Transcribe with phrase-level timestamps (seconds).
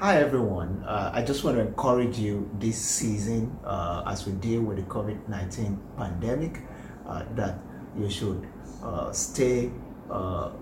[0.00, 0.82] Hi everyone.
[0.88, 4.84] Uh, I just want to encourage you this season uh, as we deal with the
[4.84, 6.62] COVID 19 pandemic
[7.06, 7.58] uh, that
[7.94, 8.48] you should
[8.82, 9.70] uh, stay,
[10.08, 10.52] uh,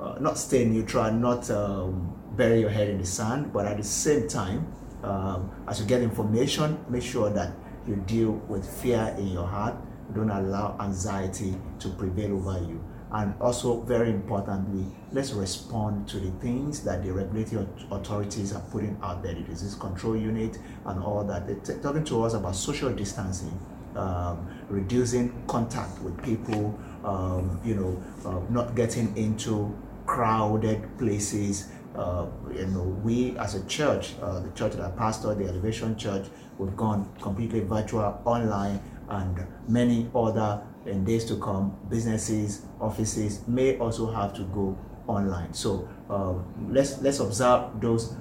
[0.00, 3.84] uh, not stay neutral, not um, bury your head in the sand, but at the
[3.84, 4.66] same time,
[5.04, 7.52] um, as you get information, make sure that
[7.86, 9.76] you deal with fear in your heart.
[10.16, 16.30] Don't allow anxiety to prevail over you and also very importantly let's respond to the
[16.40, 21.24] things that the regulatory authorities are putting out there the disease control unit and all
[21.24, 21.46] that.
[21.46, 23.58] They're t- talking to us about social distancing
[23.96, 31.68] um, reducing contact with people um, you know uh, not getting into crowded places.
[31.96, 35.98] Uh, you know we as a church uh, the church that i pastor the elevation
[35.98, 43.46] church we've gone completely virtual online and many other in days to come, businesses, offices
[43.46, 45.52] may also have to go online.
[45.52, 48.14] So um, let's let's observe those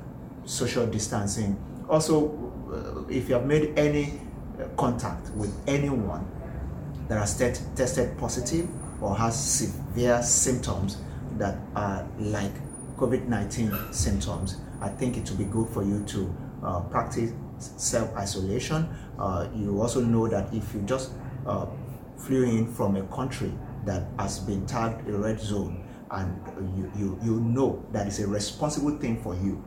[0.45, 1.57] social distancing.
[1.89, 2.29] Also,
[2.71, 4.19] uh, if you have made any
[4.59, 6.25] uh, contact with anyone
[7.07, 8.67] that has te- tested positive
[9.01, 10.97] or has severe symptoms
[11.37, 12.51] that are like
[12.97, 18.13] COVID 19 symptoms, I think it would be good for you to uh, practice self
[18.15, 18.89] isolation.
[19.17, 21.11] Uh, you also know that if you just
[21.45, 21.65] uh,
[22.19, 23.53] flew in from a country
[23.85, 28.27] that has been tagged a red zone and you, you, you know that it's a
[28.27, 29.63] responsible thing for you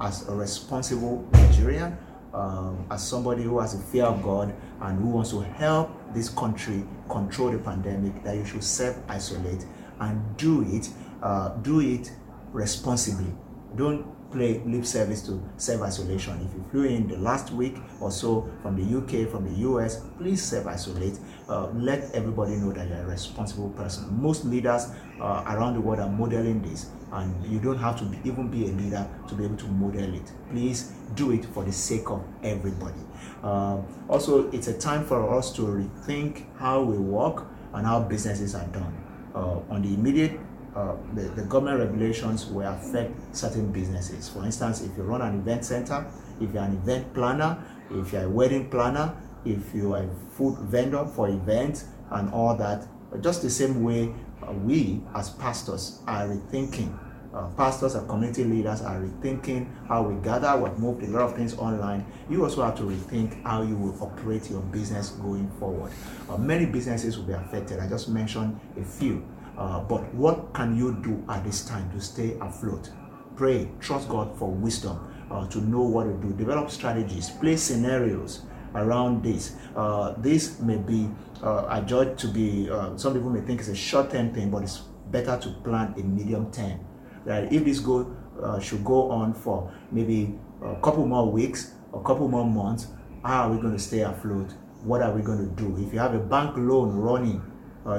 [0.00, 1.96] as a responsible Nigerian,
[2.34, 6.28] um, as somebody who has a fear of God and who wants to help this
[6.28, 9.64] country control the pandemic, that you should self-isolate
[10.00, 10.90] and do it,
[11.22, 12.12] uh, do it
[12.52, 13.32] responsibly.
[13.76, 16.34] Don't play lip service to self-isolation.
[16.46, 20.02] If you flew in the last week or so from the UK, from the US,
[20.18, 21.18] please self-isolate.
[21.48, 24.20] Uh, let everybody know that you're a responsible person.
[24.20, 24.88] Most leaders
[25.20, 28.66] uh, around the world are modeling this, and you don't have to be, even be
[28.66, 30.32] a leader to be able to model it.
[30.50, 33.00] Please do it for the sake of everybody.
[33.42, 38.54] Uh, also, it's a time for us to rethink how we work and how businesses
[38.54, 39.02] are done.
[39.34, 40.40] Uh, on the immediate
[40.76, 44.28] uh, the, the government regulations will affect certain businesses.
[44.28, 46.06] For instance, if you run an event center,
[46.38, 49.16] if you're an event planner, if you're a wedding planner,
[49.46, 52.86] if you are a food vendor for events and all that,
[53.22, 54.12] just the same way
[54.46, 56.98] uh, we as pastors are rethinking.
[57.32, 60.56] Uh, pastors and community leaders are rethinking how we gather.
[60.58, 62.04] We've moved a lot of things online.
[62.28, 65.92] You also have to rethink how you will operate your business going forward.
[66.28, 67.78] Uh, many businesses will be affected.
[67.80, 69.26] I just mentioned a few.
[69.56, 72.90] Uh, but what can you do at this time to stay afloat?
[73.36, 74.98] Pray, trust God for wisdom
[75.30, 76.32] uh, to know what to do.
[76.34, 78.42] Develop strategies, play scenarios
[78.74, 79.56] around this.
[79.74, 81.08] Uh, this may be,
[81.42, 84.50] uh, I judge to be, uh, some people may think it's a short term thing,
[84.50, 84.78] but it's
[85.10, 86.80] better to plan a medium term.
[87.24, 87.50] Right?
[87.52, 92.28] If this go uh, should go on for maybe a couple more weeks, a couple
[92.28, 92.88] more months,
[93.24, 94.52] how are we going to stay afloat?
[94.82, 95.76] What are we going to do?
[95.84, 97.42] If you have a bank loan running,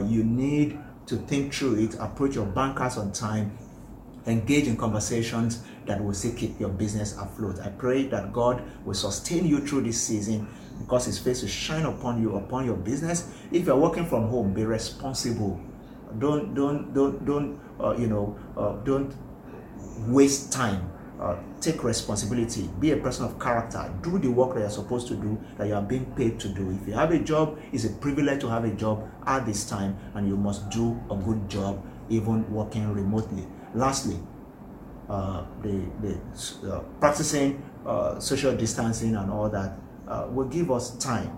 [0.06, 3.58] you need to think through it, approach your bankers on time,
[4.26, 7.60] engage in conversations that will still keep your business afloat.
[7.60, 10.48] I pray that God will sustain you through this season
[10.80, 13.30] because His face will shine upon you, upon your business.
[13.52, 15.60] If you're working from home, be responsible.
[16.20, 19.14] Don't, don't, don't, don't, uh, you know, uh, don't
[20.08, 24.70] waste time uh, take responsibility, be a person of character, do the work that you're
[24.70, 26.70] supposed to do, that you are being paid to do.
[26.82, 29.98] If you have a job, it's a privilege to have a job at this time,
[30.14, 33.48] and you must do a good job, even working remotely.
[33.74, 34.20] Lastly,
[35.10, 39.78] uh, the, the uh, practicing uh, social distancing and all that
[40.08, 41.38] uh, will give us time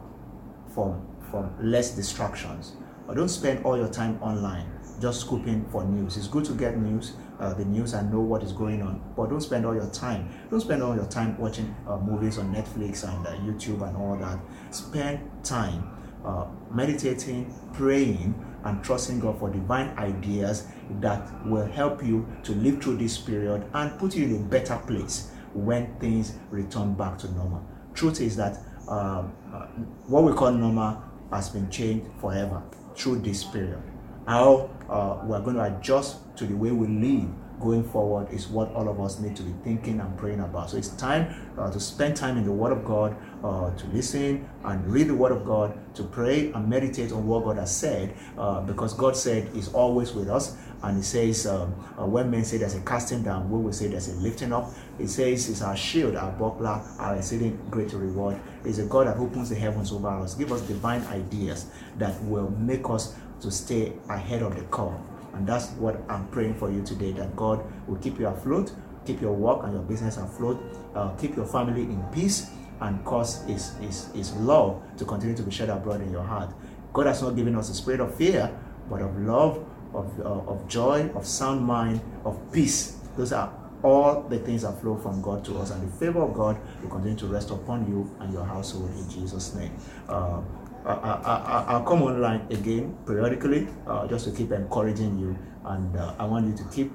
[0.74, 1.00] for,
[1.32, 2.74] for less distractions.
[3.14, 4.66] don't spend all your time online
[5.00, 6.18] just scooping for news.
[6.18, 9.02] It's good to get news, uh, the news, and know what is going on.
[9.16, 10.30] But don't spend all your time.
[10.50, 14.18] Don't spend all your time watching uh, movies on Netflix and uh, YouTube and all
[14.18, 14.40] that.
[14.74, 15.90] Spend time
[16.26, 20.68] uh, meditating, praying, and trusting God for divine ideas
[21.00, 24.78] that will help you to live through this period and put you in a better
[24.86, 27.66] place when things return back to normal.
[27.94, 28.58] Truth is that
[28.90, 29.68] um, uh,
[30.08, 31.02] what we call normal
[31.32, 32.62] has been changed forever
[32.96, 33.82] through this period
[34.30, 37.28] how uh, we're going to adjust to the way we live
[37.60, 40.70] going forward is what all of us need to be thinking and praying about.
[40.70, 44.48] So it's time uh, to spend time in the Word of God, uh, to listen
[44.64, 48.14] and read the Word of God, to pray and meditate on what God has said,
[48.38, 50.56] uh, because God said He's always with us.
[50.84, 53.88] And He says, um, uh, when men say there's a casting down, we will say
[53.88, 54.72] there's a lifting up.
[54.98, 58.40] He says it's our shield, our buckler, our exceeding great reward.
[58.64, 61.68] He's a God that opens the heavens over us, give us divine ideas
[61.98, 64.94] that will make us to stay ahead of the curve.
[65.34, 68.74] And that's what I'm praying for you today that God will keep you afloat
[69.10, 70.62] keep your work and your business afloat,
[70.96, 75.44] uh, keep your family in peace, and cause His, His, His love to continue to
[75.44, 76.54] be shed abroad in your heart.
[76.94, 78.56] God has not given us a spirit of fear,
[78.90, 82.98] but of love, of, uh, of joy, of sound mind, of peace.
[83.18, 83.52] Those are
[83.84, 86.90] all the things that flow from God to us, and the favor of God will
[86.90, 89.72] continue to rest upon you and your household in Jesus' name.
[90.08, 90.42] Uh,
[90.86, 96.26] I, will come online again periodically uh, just to keep encouraging you, and uh, I
[96.26, 96.92] want you to keep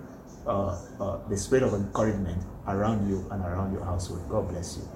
[0.46, 4.28] uh, uh, the spirit of encouragement around you and around your household.
[4.28, 4.94] God bless you.